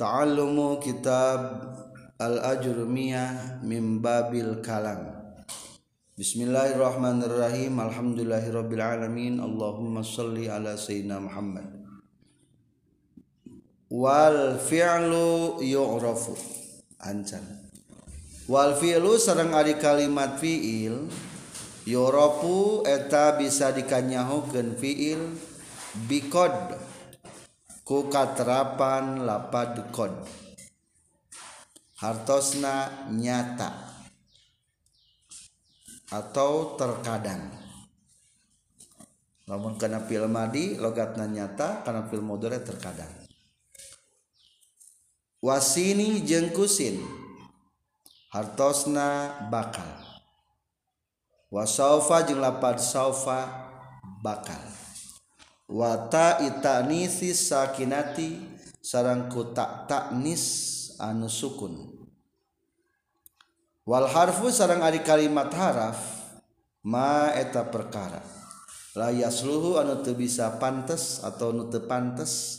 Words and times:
Ta'allumu 0.00 0.80
kitab 0.80 1.60
Al-Ajrumiyah 2.16 3.60
min 3.60 4.00
babil 4.00 4.64
kalam. 4.64 5.12
Bismillahirrahmanirrahim. 6.16 7.76
Alhamdulillahirabbil 7.76 8.80
alamin 8.80 9.36
Allahumma 9.44 10.00
salli 10.00 10.48
ala 10.48 10.80
sayyidina 10.80 11.20
Muhammad. 11.20 11.68
Wal 13.92 14.56
fi'lu 14.56 15.60
yu'rafu. 15.68 16.32
Ancan 17.04 17.44
Wal 18.48 18.80
fi'lu 18.80 19.20
sareng 19.20 19.52
ari 19.52 19.76
kalimat 19.76 20.40
fi'il 20.40 21.12
yu'rafu 21.84 22.88
eta 22.88 23.36
bisa 23.36 23.68
dikanyahukeun 23.76 24.80
fi'il 24.80 25.36
biqad 26.08 26.88
ku 27.90 28.06
katerapan 28.06 29.26
lapad 29.26 29.90
kod 29.90 30.14
hartosna 31.98 33.10
nyata. 33.10 33.90
Atau 36.06 36.78
terkadang. 36.78 37.50
Namun 39.50 39.74
karena 39.74 39.98
fil 40.06 40.30
madi 40.30 40.78
logatna 40.78 41.26
nyata 41.26 41.82
karena 41.82 42.06
fil 42.06 42.22
mudhari 42.22 42.62
terkadang. 42.62 43.10
Wasini 45.42 46.22
jengkusin 46.22 47.02
hartosna 48.30 49.34
bakal. 49.50 49.90
Wasaufa 51.50 52.22
jeung 52.22 52.38
lapad 52.38 52.78
saufa 52.78 53.50
bakal 54.22 54.79
wata 55.70 56.42
itanisi 56.42 57.30
sakinati 57.30 58.42
sarangku 58.82 59.54
tak 59.54 59.86
taknis 59.86 60.44
anu 60.98 61.30
sukun. 61.30 61.94
Wal 63.86 64.10
harfu 64.10 64.50
sarang 64.50 64.82
ari 64.82 65.00
kalimat 65.06 65.54
haraf 65.54 65.98
ma 66.82 67.30
eta 67.32 67.70
perkara. 67.70 68.20
La 68.98 69.14
yasluhu 69.14 69.78
anu 69.78 70.02
teu 70.02 70.18
bisa 70.18 70.58
pantes 70.58 71.22
atau 71.22 71.54
anu 71.54 71.70
teu 71.70 71.86
pantes. 71.86 72.58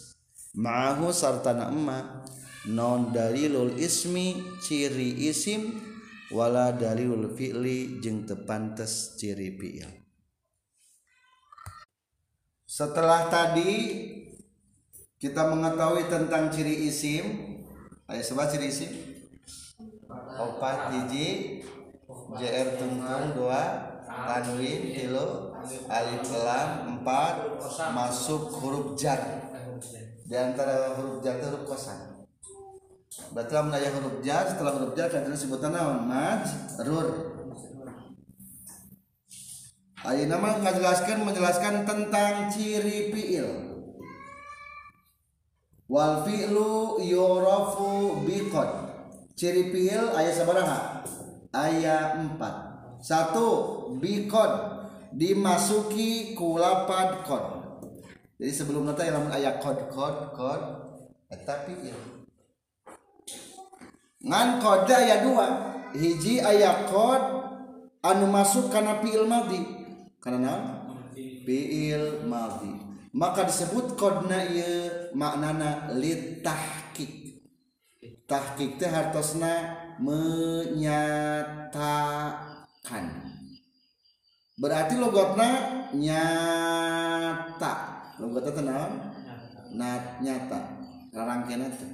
Ma'ahu 0.52 1.16
sartana 1.16 1.72
emma 1.72 2.28
non 2.68 3.16
dalilul 3.16 3.80
ismi 3.80 4.60
ciri 4.60 5.28
isim 5.32 5.80
wala 6.32 6.76
dalilul 6.76 7.32
fi'li 7.32 8.04
jeung 8.04 8.28
teu 8.28 8.44
pantes 8.44 9.16
ciri 9.16 9.56
fi'il 9.56 10.01
setelah 12.82 13.30
tadi 13.30 13.74
kita 15.22 15.54
mengetahui 15.54 16.10
tentang 16.10 16.50
ciri 16.50 16.90
isim. 16.90 17.26
Ayo 18.10 18.26
coba 18.34 18.50
ciri 18.50 18.74
isim. 18.74 18.90
Opat 20.18 20.90
hiji. 20.90 21.62
Jr 22.10 22.82
tungtung 22.82 23.38
dua. 23.38 23.94
Tanwin 24.10 24.98
tilu 24.98 25.54
alif 25.86 26.26
lam 26.34 26.98
empat. 26.98 27.62
Masuk 27.94 28.50
huruf 28.50 28.98
jar. 28.98 29.46
Di 30.26 30.34
antara 30.34 30.98
huruf 30.98 31.22
jar 31.22 31.38
itu 31.38 31.54
huruf 31.54 31.70
kosan. 31.70 32.26
Berarti 33.30 33.54
lamun 33.54 33.78
huruf 33.78 34.26
jar 34.26 34.50
setelah 34.50 34.74
huruf 34.74 34.98
jar 34.98 35.14
kan 35.14 35.30
sebutan 35.38 35.78
naon 35.78 36.10
majrur 36.10 37.31
Ayo 40.02 40.26
nama 40.26 40.58
menjelaskan 40.58 41.22
menjelaskan 41.22 41.86
tentang 41.86 42.50
ciri 42.50 43.14
fiil. 43.14 43.46
Wal 45.86 46.26
fi'lu 46.26 47.06
yurafu 47.06 48.26
biqad. 48.26 48.90
Ciri 49.38 49.70
fiil 49.70 50.10
ayat 50.18 50.34
sabaraha? 50.42 51.06
Ayat 51.54 52.18
4. 52.18 52.98
Satu 52.98 53.50
biqad 54.02 54.82
dimasuki 55.14 56.34
kulapad 56.34 57.22
kod. 57.22 57.46
Jadi 58.42 58.54
sebelum 58.58 58.90
nanti 58.90 59.06
yang 59.06 59.30
ayat 59.30 59.62
kod 59.62 59.86
kod 59.94 60.34
kod 60.34 60.62
eta 61.30 61.62
fiil. 61.70 62.26
Ngan 64.26 64.66
kod 64.66 64.90
ayat 64.90 65.30
2. 65.30 65.94
Hiji 65.94 66.42
ayat 66.42 66.90
kod 66.90 67.22
anu 68.02 68.26
masuk 68.34 68.74
karena 68.74 68.98
fiil 68.98 69.30
madhi 69.30 69.81
karena 70.22 70.86
fiil 71.44 72.24
madhi. 72.30 72.72
Maka 73.12 73.44
disebut 73.44 74.00
kodna 74.00 74.40
ieu 74.48 75.12
maknana 75.12 75.92
litahqiq. 75.92 77.44
Tahqiq 78.24 78.80
teh 78.80 78.88
hartosna 78.88 79.76
menyatakan. 80.00 81.76
Berarti 84.56 84.96
logatna 84.96 85.50
nyata. 85.92 87.74
Logatna 88.24 88.56
teh 88.56 88.64
naon? 88.64 88.94
Nyata. 90.24 90.60
Rarangkeun 91.12 91.68
teh. 91.76 91.92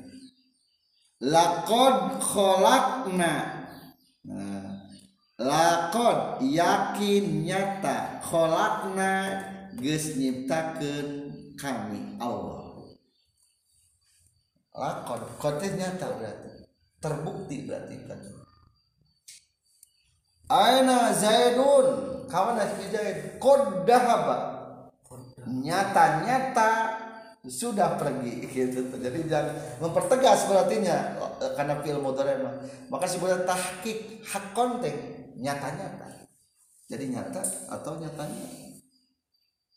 Laqad 1.18 2.22
khalaqna 2.22 3.18
nah 3.18 3.57
lakod 5.38 6.42
yakin 6.42 7.46
nyata 7.46 8.22
kholakna 8.26 9.46
geus 9.78 10.18
nyiptakeun 10.18 11.10
kami 11.54 12.18
Allah. 12.18 12.90
Lakod 14.74 15.22
kote 15.38 15.68
nyata 15.78 16.06
berarti. 16.18 16.50
Terbukti 16.98 17.70
berarti 17.70 17.96
kan? 18.10 18.20
Aina 20.50 21.14
Zaidun 21.14 21.88
kawan 22.26 22.58
si 22.74 22.90
Zaid 22.90 23.38
kod 23.38 23.86
dahaba. 23.86 24.58
Nyata 25.48 26.28
nyata 26.28 26.72
sudah 27.48 27.96
pergi 27.96 28.44
gitu 28.52 28.92
jadi 28.92 29.20
jangan 29.24 29.56
mempertegas 29.80 30.46
berartinya 30.52 31.16
karena 31.56 31.80
fil 31.80 32.04
mudhari 32.04 32.44
maka 32.92 33.08
sebenarnya 33.08 33.48
tahqiq 33.48 34.20
hak 34.28 34.52
konten 34.52 35.17
nyata-nyata 35.38 36.08
jadi 36.88 37.06
nyata 37.12 37.44
atau 37.68 38.00
nyatanya? 38.00 38.48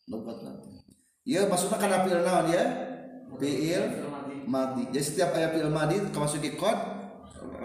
Logat 0.06 0.38
nanti. 0.46 0.78
Ya 1.26 1.46
maksudnya 1.50 1.78
karena 1.78 2.06
fi'il 2.06 2.22
naon 2.22 2.46
ya? 2.54 2.64
Fi'il 3.34 3.84
mati 4.46 4.82
jadi 4.94 5.04
setiap 5.04 5.30
ayat 5.34 5.58
fi'il 5.58 5.70
madi 5.70 5.98
masuk 6.10 6.42
di 6.42 6.54
kod 6.54 6.74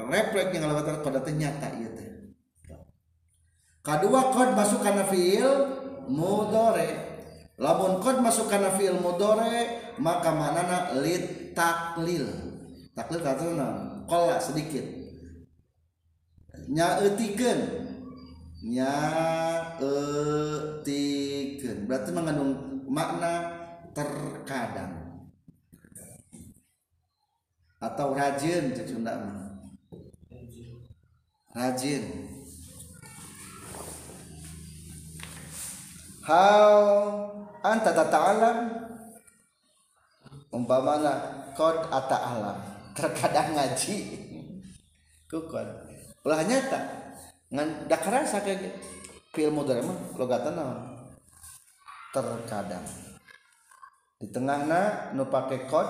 refleks 0.09 0.53
yang 0.53 0.69
lewat 0.69 1.01
pada 1.05 1.21
nyata 1.29 1.67
iya 1.77 1.89
teh. 1.93 2.09
Kedua 3.85 4.33
kod 4.33 4.57
masuk 4.57 4.81
karena 4.81 5.05
fi'il 5.05 5.49
mudore. 6.09 6.89
Lamun 7.61 8.01
kod 8.01 8.25
masuk 8.25 8.49
karena 8.49 8.73
fi'il 8.73 8.97
mudore 8.97 9.93
maka 10.01 10.33
manana 10.33 10.89
lit 11.05 11.53
taklil. 11.53 12.25
Taklil 12.97 13.21
kata 13.21 13.45
kolak 14.09 14.41
sedikit. 14.41 14.85
Nyaetikeun 16.65 17.84
nyaetikan 18.65 19.85
berarti 21.85 22.09
mengandung 22.09 22.81
makna 22.89 23.53
terkadang. 23.93 25.21
Atau 27.77 28.17
rajin 28.17 28.73
cek 28.73 28.89
Sunda 28.89 29.13
mah. 29.21 29.61
Rajin. 31.53 32.25
Hal 36.25 36.73
anta 37.61 37.93
tata'alam 37.93 38.57
umpamana 40.49 41.45
kod 41.53 41.85
ata'alam 41.93 42.57
terkadang 42.97 43.53
ngaji. 43.53 44.25
Kukod 45.29 45.69
ulah 46.25 46.41
nyata. 46.41 47.04
Ngan 47.53 47.85
dak 47.85 48.01
rasa 48.09 48.41
kayak 48.41 48.81
fil 49.35 49.51
mudhari 49.51 49.83
mah 49.85 49.99
logatan 50.15 50.55
terkadang. 52.15 52.85
Di 54.15 54.31
tengahna 54.31 55.11
nu 55.11 55.27
pake 55.27 55.67
kod 55.67 55.85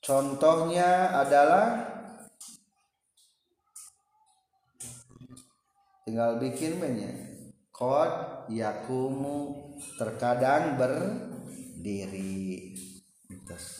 contohnya 0.00 1.18
adalah 1.18 1.82
tinggal 6.06 6.38
bikin 6.38 6.78
mennya 6.78 7.10
kod 7.74 8.46
yakumu 8.46 9.74
terkadang 9.98 10.78
berdiri. 10.78 12.70
Terus 13.26 13.79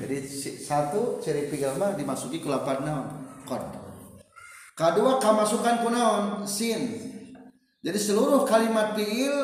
jadi 0.00 0.16
satu 0.58 1.18
ciri 1.18 1.50
mah 1.78 1.98
dimasuki 1.98 2.38
ke 2.38 2.48
lapan 2.50 2.86
naon? 2.86 3.06
Qad 3.46 3.62
kedua 4.78 5.18
kamasukan 5.18 5.82
ku 5.82 5.88
naon? 5.90 6.46
Sin. 6.46 7.10
Jadi 7.80 7.98
seluruh 7.98 8.46
kalimat 8.46 8.94
fi'il 8.94 9.34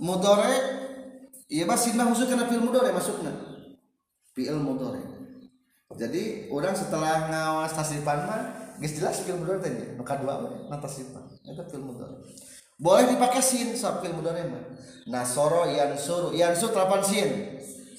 mudhari 0.00 0.58
iya 1.52 1.68
mah 1.68 1.78
sin 1.78 1.94
khusus 1.96 2.26
kana 2.26 2.50
fi'il 2.50 2.62
mudhari 2.62 2.90
masukna. 2.90 3.30
Fi'il 4.34 4.58
mudhari. 4.58 5.02
Jadi 5.94 6.50
orang 6.50 6.74
setelah 6.74 7.30
ngawas 7.30 7.70
tasrifan 7.70 8.26
mah 8.26 8.42
geus 8.82 8.98
jelas 8.98 9.22
fi'il 9.22 9.38
mudhari 9.38 9.62
teh 9.62 9.94
nu 9.94 10.02
kadua 10.02 10.42
we 10.42 10.48
tasrifan. 10.82 11.22
Eta 11.46 11.62
fi'il 11.70 11.84
mudhari. 11.84 12.18
Boleh 12.74 13.06
dipakai 13.14 13.38
sin 13.38 13.72
sab 13.78 14.02
fi'il 14.02 14.16
mudhari 14.16 14.46
mah. 14.50 14.62
Nasoro 15.06 15.70
yansuru 15.70 16.34
yansur 16.34 16.74
telapan 16.74 17.00
sin 17.04 17.28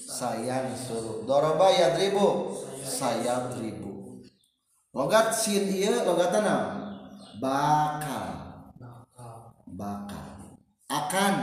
sayan 0.06 0.70
suruh 0.78 1.26
doroba 1.26 1.66
yadribu 1.74 2.54
saya 2.78 3.50
ribu 3.58 4.22
logat 4.94 5.34
sin 5.34 5.66
ieu 5.66 6.06
logatna 6.06 6.40
naon 6.40 6.86
bakal. 7.42 8.32
Bakal. 9.76 10.56
Akan. 10.88 11.34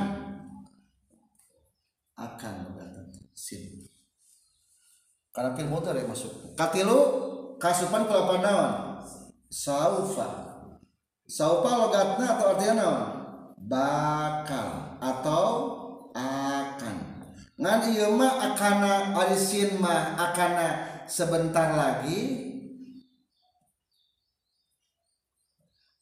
Akan 2.17 2.53
logatna 2.65 3.13
sin 3.37 3.83
karena 5.33 5.57
fil 5.57 5.65
mudhari 5.65 6.05
masuk. 6.05 6.53
Katilu 6.53 6.99
kasupan 7.57 8.05
kelapan 8.05 8.39
naon 8.45 8.73
saufa. 9.49 10.29
Saufa 11.25 11.71
logatna 11.73 12.37
atau 12.37 12.45
artinya 12.53 12.73
naon? 12.77 13.03
Bakal 13.65 14.69
atau 15.01 15.45
akan 16.13 17.12
ngan 17.59 17.79
ieu 17.93 18.17
mah 18.17 18.33
akana 18.51 19.13
arisin 19.13 19.77
mah 19.77 20.17
akana 20.17 20.67
sebentar 21.05 21.77
lagi. 21.77 22.49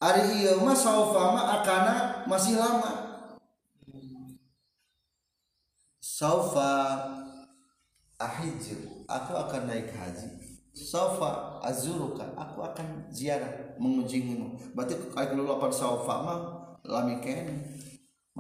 Ari 0.02 0.42
ieu 0.42 0.64
mah 0.66 0.74
saufa 0.74 1.24
mah 1.36 1.46
akana 1.62 2.26
masih 2.26 2.58
lama. 2.58 2.92
Saufa 6.02 6.72
ahiju 8.18 9.06
aku 9.10 9.32
akan 9.34 9.62
naik 9.70 9.94
haji. 9.94 10.30
Saufa 10.72 11.60
azuruka 11.62 12.32
aku 12.40 12.64
akan 12.64 13.12
ziarah 13.12 13.76
mengunjungimu 13.76 14.72
berarti 14.72 14.96
kalau 15.12 15.44
lapan 15.44 15.72
saufa 15.74 16.16
mah 16.24 16.40
lami 16.88 17.20
kene. 17.20 17.78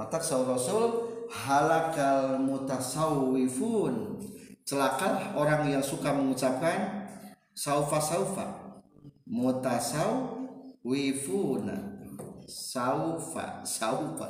Saw 0.01 0.47
rasul 0.47 1.11
halakal 1.31 2.43
mutasawwifun. 2.43 4.19
Celaka 4.67 5.31
orang 5.33 5.71
yang 5.71 5.83
suka 5.83 6.13
mengucapkan 6.13 7.07
saufa 7.55 7.99
saufa 7.99 8.45
mutasawwifuna 9.25 11.77
saufa 12.45 13.63
saufa. 13.63 14.29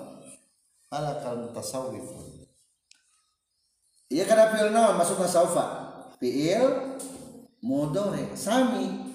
Halakal 0.93 1.37
mutasawwifun. 1.49 2.45
Iya 4.11 4.27
karena 4.27 4.51
fi'il 4.53 4.69
naon 4.69 4.97
masukna 5.01 5.27
saufa. 5.27 5.65
Fi'il 6.21 6.69
mudhari. 7.65 8.37
Sami. 8.37 9.09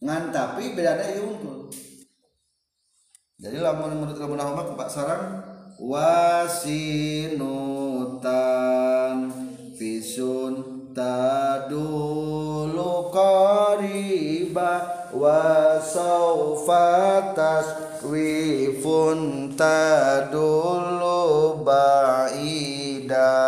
Ngan 0.00 0.32
tapi 0.32 0.72
bedana 0.72 1.04
ieu 1.12 1.40
jadi 3.40 3.56
lamun 3.56 3.96
menurut 3.96 4.20
ilmu 4.20 4.36
nahwu 4.36 4.76
Pak 4.76 4.92
sarang 4.92 5.49
wasinutan 5.80 7.48
fisun 9.72 10.60
tadulu 10.92 13.08
qariba 13.08 15.08
wa 15.16 15.80
saufa 15.80 17.32
taswifun 17.32 19.56
tadulu 19.56 21.64
ba'ida. 21.64 23.40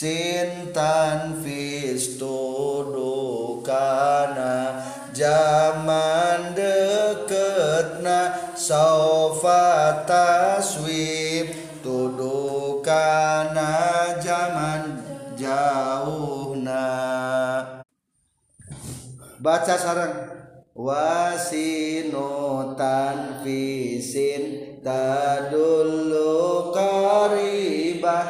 Sintan 0.00 1.44
fistudu 1.44 3.60
kana 3.60 4.80
zaman 5.12 6.56
deketna 6.56 8.32
saufa 8.56 10.00
taswib 10.08 10.89
jauhna. 15.40 16.84
Baca 19.40 19.76
sarang 19.80 20.12
wasinotan 20.76 21.80
fisin 23.40 24.76
tadullu 24.84 26.68
qaribah 26.76 28.28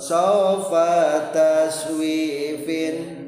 saufa 0.00 1.28
taswifin 1.36 3.20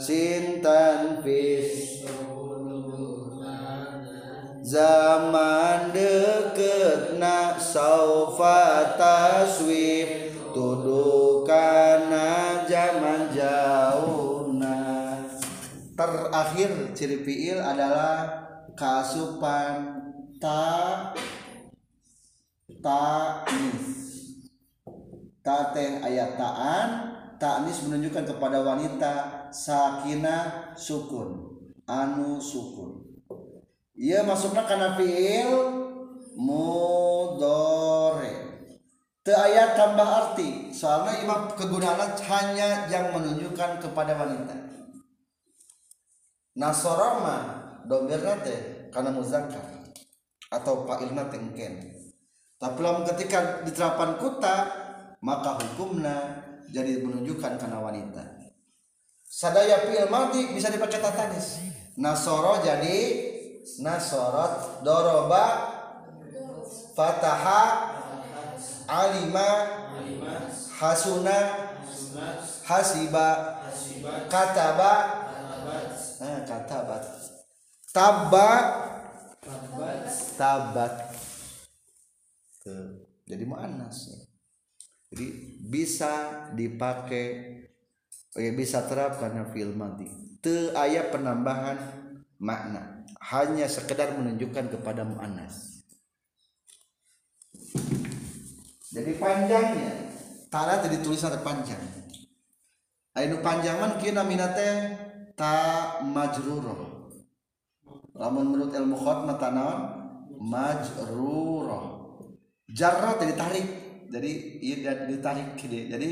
sintan 0.00 1.20
fis. 1.20 2.00
Zaman 4.70 5.90
deketna 7.20 7.60
saufa 7.60 8.96
taswif 8.96 10.32
tudukana 10.56 12.64
zaman 12.64 13.28
jauhna 13.36 14.80
terakhir 15.92 16.96
ciri 16.96 17.20
fiil 17.20 17.60
adalah 17.60 18.24
kasupan 18.72 20.00
ta 20.40 21.12
ta'nis 22.80 23.84
ta 25.44 25.76
teh 25.76 26.00
ayat 26.00 26.40
ta'an 26.40 26.88
ta'nis 27.36 27.84
menunjukkan 27.84 28.32
kepada 28.32 28.64
wanita 28.64 29.14
sakina 29.52 30.72
sukun 30.72 31.52
anu 31.84 32.40
sukun. 32.40 33.04
Ia 34.00 34.24
masuknya 34.24 34.64
karena 34.64 34.96
fiil 34.96 35.79
ayat 39.32 39.78
tambah 39.78 40.06
arti. 40.06 40.74
Soalnya 40.74 41.22
imam 41.22 41.50
kegunaan 41.54 42.14
hanya 42.18 42.86
yang 42.90 43.14
menunjukkan 43.14 43.82
kepada 43.82 44.14
wanita. 44.18 44.56
Nasorama 46.58 47.38
domir 47.86 48.20
nate 48.20 48.90
karena 48.90 49.14
muzakkar 49.14 49.86
atau 50.50 50.82
fa'ilna 50.82 51.30
tengken 51.30 52.00
tapi 52.60 52.84
ketika 53.08 53.64
diterapkan 53.64 54.20
kuta 54.20 54.56
maka 55.24 55.56
hukumnya 55.56 56.44
jadi 56.68 57.00
menunjukkan 57.00 57.56
karena 57.56 57.80
wanita. 57.80 58.20
Sadaya 59.24 59.88
fi'il 59.88 60.12
madi 60.12 60.52
bisa 60.52 60.68
dipakai 60.68 61.00
tatanis. 61.00 61.64
Nasoro 61.96 62.60
jadi 62.60 62.96
nasorot 63.80 64.84
doroba 64.84 65.44
fataha 66.92 67.89
alima. 68.90 69.48
Hasuna. 70.82 71.38
Hasiba. 72.66 73.28
Kataba. 74.26 74.94
Nah, 76.20 76.42
katabat 76.44 77.04
tabba. 77.94 78.50
Tabat 80.36 81.16
Tuh. 82.60 83.08
jadi 83.24 83.44
muannas 83.48 84.28
jadi 85.08 85.26
bisa 85.64 86.44
dipakai 86.52 87.56
ya 88.36 88.52
bisa 88.52 88.84
terap 88.84 89.16
karena 89.16 89.48
fil 89.48 89.72
mati 89.72 90.08
te 90.44 90.72
ayat 90.76 91.08
penambahan 91.12 91.76
makna. 92.40 93.04
Hanya 93.20 93.68
sekedar 93.68 94.16
menunjukkan 94.16 94.72
kepada 94.72 95.04
muannas 95.04 95.84
jadi 98.90 99.12
panjangnya. 99.16 99.92
Tanah 100.50 100.82
tadi 100.82 100.98
tulisan 100.98 101.38
panjang. 101.46 101.78
Ainu 103.14 103.38
panjangan 103.38 104.02
kina 104.02 104.26
minate 104.26 104.98
ta 105.38 105.98
majruroh 106.02 107.10
lamun 108.14 108.52
menurut 108.52 108.74
ilmu 108.74 108.94
khotmah 108.98 109.38
tanah 109.38 109.72
majruroh 110.38 111.86
jarrah 112.70 113.14
jadi 113.18 113.34
tarik. 113.38 113.66
Jadi 114.10 114.30
iya 114.58 115.06
ditarik 115.06 115.54
gitu 115.54 115.86
jadi 115.86 116.08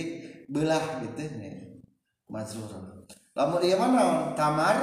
belah 0.47 1.03
gitu 1.03 1.23
nih. 1.35 1.83
Majruroh 2.31 3.03
lamun 3.35 3.61
iya 3.67 3.75
mana 3.75 4.39
tamar 4.39 4.79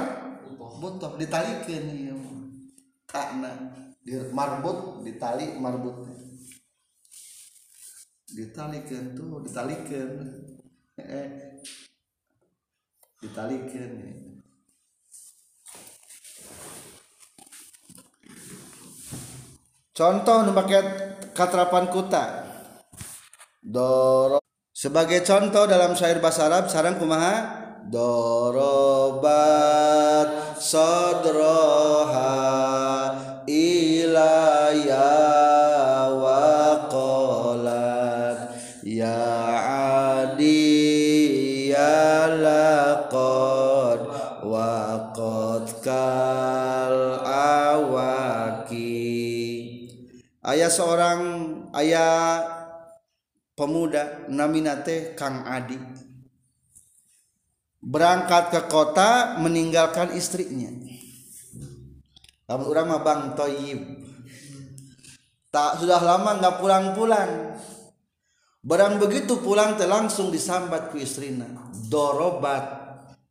butuh. 0.80 1.16
Ditalikeun 1.16 1.84
ieu 1.96 2.20
takna. 3.08 3.72
Di 4.04 4.20
marbut 4.36 5.02
ditali 5.02 5.56
marbut 5.58 6.06
ditalikeun 8.32 9.14
tuh 9.14 9.42
ditalikeun 9.46 10.10
eh 10.98 11.60
ditalikeun 13.22 13.92
contoh 19.96 20.44
nu 20.44 20.52
pakai 20.52 20.80
katerapan 21.36 21.92
kuta. 21.92 22.24
Doro. 23.60 24.40
Sebagai 24.76 25.20
contoh 25.24 25.68
dalam 25.68 25.92
syair 25.96 26.20
bahasa 26.20 26.48
Arab 26.48 26.68
sarang 26.72 26.96
kumaha? 27.00 27.64
Dorobat 27.86 29.30
sodroha 30.58 32.55
ayah 50.66 50.74
seorang 50.74 51.20
ayah 51.78 52.10
pemuda 53.54 54.26
naminate 54.26 55.14
Kang 55.14 55.46
Adi. 55.46 55.78
Berangkat 57.78 58.50
ke 58.50 58.60
kota 58.66 59.38
meninggalkan 59.38 60.10
istrinya. 60.18 60.74
Lamun 62.50 62.66
orang 62.66 62.86
mah 62.90 63.02
Bang 63.06 63.22
Toyib. 63.38 63.78
Tak 65.54 65.78
sudah 65.78 66.02
lama 66.02 66.34
nggak 66.42 66.58
pulang-pulang. 66.58 67.30
Barang 68.66 68.98
begitu 68.98 69.38
pulang 69.38 69.78
teh 69.78 69.86
langsung 69.86 70.34
disambat 70.34 70.90
ku 70.90 70.98
istrina. 70.98 71.46
Dorobat 71.86 72.66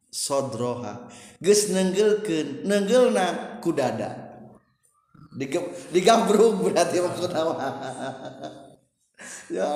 sodroha. 0.08 1.12
Geus 1.44 1.68
nenggilkeun 1.68 2.64
nenggelna 2.64 3.60
ku 3.60 3.76
dada 3.76 4.25
digabruk 5.92 6.64
berarti 6.64 7.04
maksudna 7.04 7.42
ya 9.52 9.68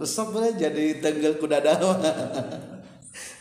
resep 0.00 0.32
jadi 0.56 0.84
tenggel 1.04 1.36
ku 1.36 1.46
dada 1.46 1.76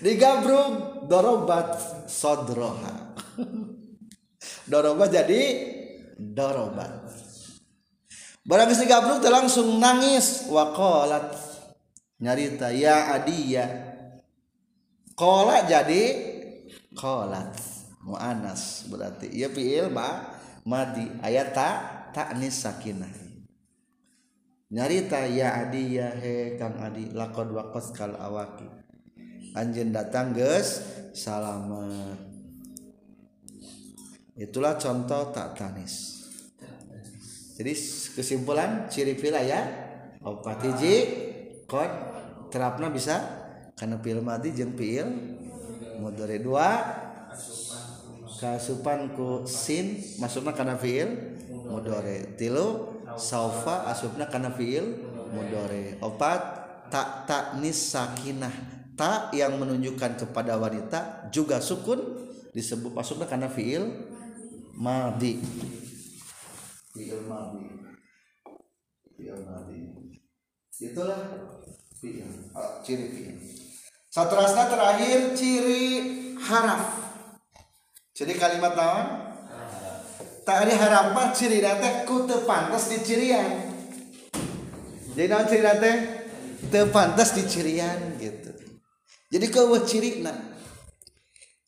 digabruk 0.03 1.07
dorobat 1.07 1.79
sodroha 2.07 3.15
dorobat 4.67 5.09
jadi 5.11 5.41
dorobat. 6.21 7.09
Barang 8.41 8.69
geus 8.69 8.81
digabruk 8.81 9.21
teh 9.21 9.29
langsung 9.29 9.77
nangis 9.77 10.49
waqalat 10.49 11.33
nyarita 12.21 12.73
ya 12.73 13.17
adiya 13.17 13.65
qala 15.13 15.65
jadi 15.69 16.03
qalat 16.97 17.53
muannas 18.01 18.89
berarti. 18.89 19.29
Ieu 19.29 19.49
fiil 19.53 19.93
ma 19.93 20.30
madi 20.63 21.05
ayat 21.21 21.53
tak 21.53 21.75
taknis 22.13 22.61
sakinah 22.61 23.31
nyarita 24.71 25.27
ya 25.27 25.67
adi 25.67 25.99
ya 25.99 26.15
he 26.15 26.55
kang 26.55 26.79
adi 26.79 27.11
lakod 27.11 27.51
wakos 27.51 27.91
kal 27.91 28.15
awaki. 28.15 28.65
Anjen 29.51 29.91
datang 29.91 30.31
ges 30.31 30.79
salamat 31.11 32.15
itulah 34.39 34.79
contoh 34.79 35.29
tak 35.35 35.59
tanis. 35.59 36.23
Jadi 37.59 37.73
kesimpulan 38.15 38.87
ciri 38.87 39.19
pila 39.19 39.43
ya. 39.43 39.59
Opat 40.23 40.71
hiji 40.71 40.95
kod 41.67 41.91
terapna 42.47 42.87
bisa. 42.87 43.19
Karena 43.75 43.99
pil 43.99 44.23
mati 44.23 44.55
jeng 44.55 44.71
pil 44.71 45.03
mudore 45.99 46.39
dua. 46.39 46.79
Kasupan 48.41 49.13
ku 49.13 49.45
sin 49.45 50.01
masukna 50.17 50.49
karena 50.57 50.73
fiil 50.73 51.37
mudore. 51.45 52.33
Tilu 52.41 52.89
saufa 53.13 53.85
asupna 53.85 54.25
karena 54.25 54.49
fiil 54.49 54.97
mudore. 55.29 56.01
Opat 56.01 56.41
tak 56.89 57.29
tak 57.29 57.61
sakinah. 57.61 58.81
Tak 58.97 59.33
yang 59.33 59.61
menunjukkan 59.61 60.19
kepada 60.19 60.57
wanita 60.57 61.29
juga 61.29 61.61
sukun 61.61 62.01
disebut 62.51 62.91
masukna 62.97 63.29
karena 63.29 63.47
fiil 63.47 64.09
madi. 64.73 65.37
Fiil 66.97 67.21
madi. 67.29 67.65
Fiil 69.15 69.37
madi. 69.45 69.79
Itulah 70.81 71.45
fiil 72.01 72.25
oh, 72.57 72.81
ciri 72.81 73.05
fiil. 73.13 73.37
Satrasna 74.09 74.65
terakhir 74.67 75.37
ciri 75.37 75.85
haraf 76.35 77.10
jadi 78.11 78.33
kalimat 78.35 78.75
naon? 78.75 79.07
Ada 80.51 80.75
harap 80.75 81.05
mah 81.15 81.31
ciri 81.31 81.63
nate 81.63 82.03
ku 82.03 82.27
pantas 82.43 82.91
di 82.91 82.99
cirian. 82.99 83.71
Jadi 85.15 85.27
naon 85.31 85.47
ciri 85.47 85.63
teu 86.67 86.91
pantas 86.91 87.31
di 87.31 87.47
cirian 87.47 88.19
gitu. 88.19 88.51
Jadi 89.31 89.47
cirina 89.87 90.33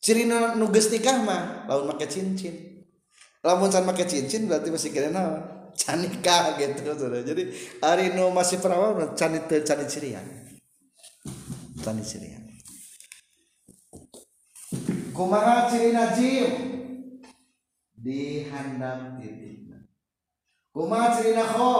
ciri 0.04 0.28
nu 0.28 0.68
geus 0.68 0.92
nikah 0.92 1.16
mah 1.24 1.64
lamun 1.64 1.96
make 1.96 2.04
cincin. 2.12 2.84
Lamun 3.40 3.72
can 3.72 3.88
make 3.88 4.04
cincin 4.04 4.44
berarti 4.44 4.68
masih 4.68 4.92
kira 4.92 5.08
naon? 5.08 5.72
Can 5.80 6.04
nikah 6.04 6.60
gitu 6.60 6.84
jadi 7.24 7.42
hari 7.80 8.12
nu 8.12 8.28
masih 8.36 8.60
perawan 8.60 9.16
can 9.16 9.32
teu 9.48 9.64
can 9.64 9.80
cirian. 9.88 10.28
Can 11.80 12.04
cirian 12.04 12.43
kumaha 15.14 15.70
ciri 15.70 15.94
najim 15.94 16.50
dihandap 17.94 19.16
titikna. 19.22 19.86
Kumaha 20.74 21.14
ciri 21.14 21.38
kho? 21.38 21.76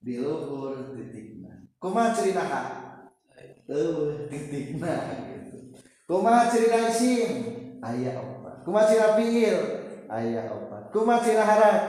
Di 0.00 0.18
luhur 0.18 0.96
titikna. 0.96 1.68
Kumaha 1.76 2.16
ciri 2.16 2.32
ha 2.32 2.62
tuh 3.68 4.28
titikna 4.32 4.94
gitu. 5.28 5.76
Kumaha 6.08 6.48
ciri 6.48 6.68
isim? 6.72 7.30
Aya 7.84 8.16
opat. 8.16 8.64
Kumaha 8.64 8.88
ciri 8.88 9.08
fiil? 9.20 9.58
Aya 10.08 10.48
opat. 10.48 10.88
Kumaha 10.90 11.20
ciri 11.20 11.40
harap 11.44 11.80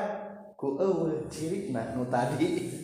ku 0.55 0.75
eueuh 0.79 1.27
cirina 1.31 1.95
nu 1.95 2.07
tadi. 2.11 2.51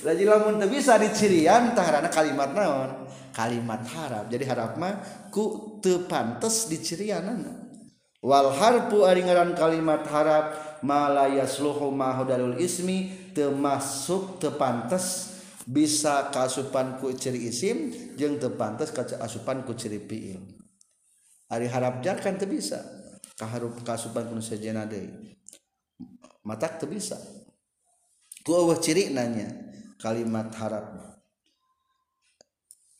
Lamun 0.00 0.56
teu 0.56 0.72
bisa 0.72 0.96
dicirian 0.96 1.76
tah 1.76 2.08
kalimat 2.08 2.56
naon? 2.56 3.04
Kalimat 3.32 3.82
harap. 3.94 4.28
Jadi 4.28 4.44
harap 4.46 4.76
mah 4.76 5.00
ku 5.32 5.78
teu 5.82 6.06
pantes 6.06 6.68
dicirianana 6.70 7.70
wal 8.20 8.52
harfu 8.52 9.08
ari 9.08 9.24
ngaran 9.24 9.56
kalimat 9.56 10.04
harap 10.12 10.78
malaya 10.84 11.48
sluhu 11.48 11.88
mahudalul 11.88 12.60
ismi 12.60 13.30
teu 13.32 13.54
masuk 13.54 14.38
teu 14.42 14.54
pantes. 14.54 15.28
Bisa 15.70 16.32
kasupan 16.34 16.98
ku 16.98 17.14
ciri 17.14 17.46
isim 17.46 17.94
jeung 18.18 18.40
teu 18.40 18.50
pantes 18.58 18.90
kasupan 18.90 19.62
ku 19.62 19.76
ciri 19.76 20.02
fiil. 20.02 20.42
Ari 21.46 21.70
harap 21.70 22.02
jar 22.02 22.18
kan 22.18 22.34
teu 22.34 22.50
bisa. 22.50 22.80
Kaharup 23.38 23.78
kasupan 23.86 24.26
ku 24.26 24.40
sajana 24.42 24.88
deui. 24.88 25.36
Matak 26.42 26.80
teu 26.82 26.90
bisa. 26.90 27.14
Ku 28.40 28.56
eueuh 28.56 28.80
ciri 28.80 29.12
nanya 29.12 29.52
kalimat 30.00 30.48
harap 30.56 31.19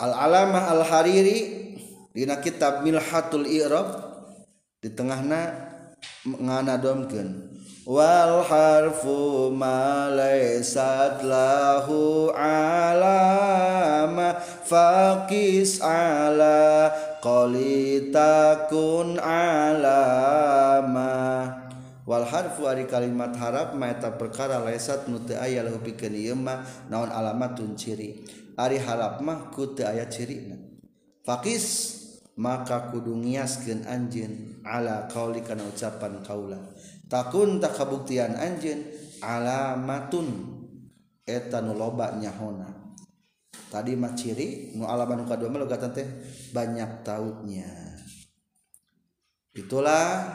al-alamah 0.01 0.73
al-hariri 0.73 1.77
dina 2.17 2.41
kitab 2.41 2.81
milhatul 2.81 3.45
i'rab 3.45 3.89
di 4.81 4.89
tengahna 4.97 5.69
nganadomkeun 6.25 7.53
wal 7.85 8.41
harfu 8.45 9.53
ma 9.53 10.09
laysat 10.09 11.21
lahu 11.21 12.33
alama 12.33 14.41
faqis 14.65 15.85
ala 15.85 16.89
qalitakun 17.21 19.21
alama. 19.21 21.13
Wal 22.09 22.25
harfu 22.27 22.67
ari 22.67 22.91
kalimat 22.91 23.39
harap 23.39 23.79
maeta 23.79 24.11
perkara 24.19 24.59
laysat 24.59 25.07
nu 25.07 25.23
teu 25.23 25.39
aya 25.39 25.63
lahu 25.63 25.79
pikeun 25.79 26.11
ieu 26.11 26.35
mah 26.35 26.67
naon 26.91 27.07
alamatun 27.07 27.79
ciri. 27.79 28.27
Ari 28.61 28.77
harap 28.77 29.25
mah 29.25 29.49
ku 29.49 29.73
teu 29.73 29.89
aya 29.89 30.05
cirina 30.13 30.61
faqis 31.25 31.97
maka 32.41 32.89
kudu 32.89 33.13
ngiaskeun 33.21 33.85
anjeun 33.85 34.65
ala 34.65 35.05
qauli 35.13 35.45
kana 35.45 35.69
ucapan 35.69 36.25
kaula. 36.25 36.57
Takun 37.05 37.61
tak 37.61 37.77
kabuktian 37.77 38.33
anjeun 38.33 38.81
alamatun 39.21 40.29
eta 41.29 41.61
nu 41.61 41.77
loba 41.77 42.17
nyahona. 42.17 42.97
Tadi 43.71 43.93
mah 43.95 44.17
ciri 44.17 44.73
nu 44.75 44.89
alamat 44.89 45.21
nu 45.21 45.25
kadua 45.29 45.53
mah 45.53 45.61
logatan 45.63 45.93
teh 45.93 46.09
banyak 46.57 47.05
tautnya. 47.05 47.69
Itulah 49.53 50.33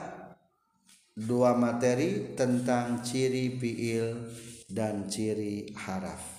dua 1.16 1.58
materi 1.58 2.38
tentang 2.38 3.02
ciri 3.02 3.58
fiil 3.58 4.30
dan 4.70 5.10
ciri 5.10 5.74
haraf. 5.74 6.35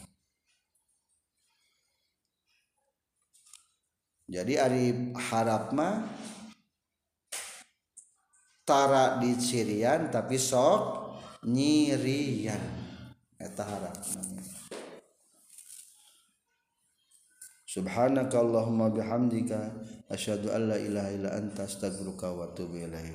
jadi 4.26 4.66
Ari 4.66 5.14
harapmah 5.14 6.02
tara 8.66 9.22
di 9.22 9.38
Sirian 9.38 10.10
tapi 10.10 10.34
sok 10.34 11.06
nyirian. 11.46 12.58
Eta 13.38 13.62
harap 13.62 13.94
Subhanaka 17.76 18.40
Allahumma 18.40 18.88
bihamdika 18.88 19.68
asyhadu 20.08 20.48
an 20.48 20.72
la 20.72 20.80
ilaha 20.80 21.10
illa 21.12 21.30
anta 21.36 21.68
astaghfiruka 21.68 22.32
wa 22.32 22.48
atubu 22.48 22.80
ilaik 22.80 23.12